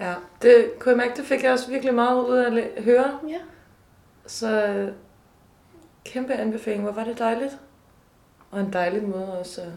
[0.00, 3.18] Ja, det kunne jeg mærke, det fik jeg også virkelig meget ud af at høre.
[3.28, 3.38] Ja.
[4.26, 4.92] Så øh,
[6.04, 6.82] kæmpe anbefaling.
[6.82, 7.52] Hvor var det dejligt.
[8.50, 9.68] Og en dejlig måde også at,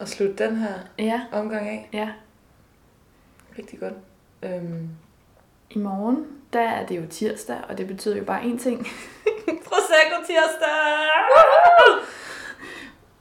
[0.00, 1.88] at slutte den her Ja, omgang af.
[1.92, 2.08] ja.
[3.58, 3.92] Rigtig godt.
[4.42, 4.88] Øhm.
[5.70, 8.78] I morgen, der er det jo tirsdag, og det betyder jo bare én ting.
[9.66, 10.68] Prosecco tirsdag!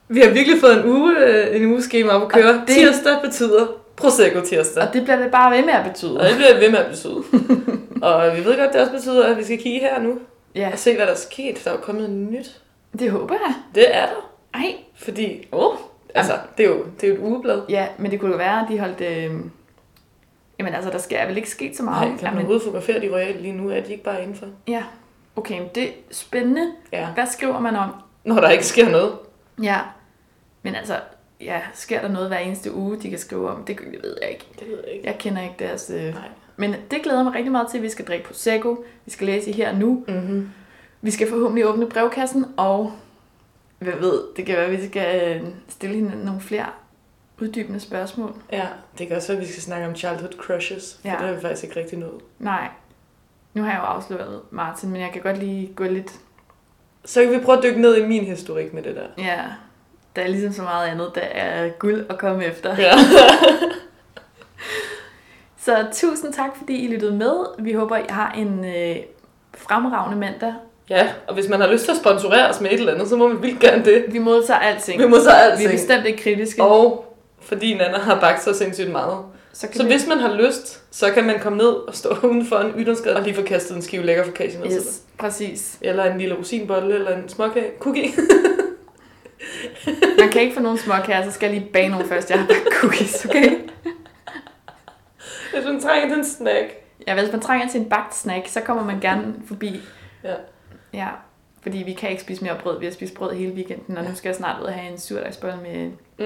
[0.07, 2.45] Vi har virkelig fået en uge, øh, en ugeskema op at køre.
[2.49, 2.75] Og det- Det...
[2.75, 4.87] Tirsdag betyder Prosecco tirsdag.
[4.87, 6.19] Og det bliver det bare ved med at betyde.
[6.19, 7.23] Og det bliver ved med at betyde.
[8.07, 10.19] og vi ved godt, det også betyder, at vi skal kigge her nu
[10.55, 11.61] Ja, og se, hvad der er sket.
[11.63, 12.61] Der er jo kommet nyt.
[12.99, 13.55] det håber jeg.
[13.75, 14.31] Det er der.
[14.53, 15.75] Ej, Fordi, oh.
[16.15, 17.61] altså, det er jo, det er jo et ugeblad.
[17.69, 19.01] Ja, men det kunne jo være, at de holdt...
[19.01, 19.31] Øh...
[20.59, 22.07] Jamen altså, der skal vel ikke sket så meget.
[22.07, 23.69] Nej, kan man overhovedet fotografere de royale lige nu?
[23.69, 24.47] Er de ikke bare indenfor?
[24.67, 24.83] Ja,
[25.35, 26.71] okay, men det er spændende.
[26.91, 27.07] Ja.
[27.13, 27.89] Hvad skriver man om?
[28.23, 29.13] Når der ikke sker noget.
[29.63, 29.79] Ja,
[30.61, 30.99] men altså,
[31.41, 33.63] ja, sker der noget hver eneste uge, de kan skrive om?
[33.63, 34.47] Det ved jeg ikke.
[34.59, 35.07] Det ved jeg ikke.
[35.07, 35.89] Jeg kender ikke deres...
[35.89, 36.13] Øh...
[36.13, 36.29] Nej.
[36.61, 38.85] Men det glæder mig rigtig meget til, at vi skal drikke Prosecco.
[39.05, 40.03] Vi skal læse i her og nu.
[40.07, 40.49] Mm-hmm.
[41.01, 42.91] Vi skal forhåbentlig åbne brevkassen, og
[43.79, 46.65] hvad ved, det kan være, at vi skal øh, stille hende nogle flere
[47.41, 48.33] uddybende spørgsmål.
[48.51, 50.97] Ja, det kan også være, at vi skal snakke om childhood crushes.
[51.01, 51.15] For Ja.
[51.19, 52.21] det har vi faktisk ikke rigtig nået.
[52.39, 52.67] Nej,
[53.53, 56.11] nu har jeg jo afsløret Martin, men jeg kan godt lige gå lidt...
[57.05, 59.07] Så kan vi prøve at dykke ned i min historik med det der.
[59.23, 59.39] Ja,
[60.15, 62.75] der er ligesom så meget andet, der er guld at komme efter.
[62.77, 62.91] Ja.
[65.77, 67.33] Så tusind tak, fordi I lyttede med.
[67.59, 68.95] Vi håber, I har en øh,
[69.57, 70.53] fremragende mandag.
[70.89, 73.15] ja, og hvis man har lyst til at sponsorere os med et eller andet, så
[73.15, 74.05] må vi vildt gerne det.
[74.07, 75.01] Vi modtager alting.
[75.01, 75.71] Vi må så Vi er alting.
[75.71, 76.63] bestemt ikke kritiske.
[76.63, 79.17] Og fordi Nana har bagt så sindssygt meget.
[79.53, 79.89] så kan Så vi...
[79.91, 83.13] hvis man har lyst, så kan man komme ned og stå uden for en ytterskred
[83.13, 84.85] og lige få kastet en skive lækker focaccia ned til dig.
[84.87, 85.77] Yes, præcis.
[85.81, 87.67] Eller en lille rosinbolle, eller en småkage.
[87.79, 88.09] Cookie.
[90.19, 92.29] Man kan ikke få nogen småkager, så skal jeg lige bage nogle først.
[92.29, 92.47] Jeg har
[92.81, 93.51] cookies, okay?
[95.53, 96.73] Hvis man trænger til en snack.
[97.07, 99.81] Ja, hvis man trænger til en bagt snack, så kommer man gerne forbi.
[100.23, 100.33] Ja.
[100.93, 101.07] Ja,
[101.63, 102.79] fordi vi kan ikke spise mere brød.
[102.79, 104.99] Vi har spist brød hele weekenden, og nu skal jeg snart ud og have en
[104.99, 106.25] surdejsbolle med Mm,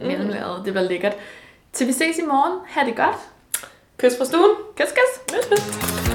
[0.00, 0.06] mm.
[0.06, 0.62] mellemlaget.
[0.64, 1.12] Det bliver lækkert.
[1.72, 2.58] Til vi ses i morgen.
[2.66, 3.16] Ha' det godt.
[3.98, 4.50] Kys fra stuen.
[4.76, 5.34] Kys, kys.
[5.34, 6.13] Kys, kys.